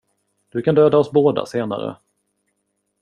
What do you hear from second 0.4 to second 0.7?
Du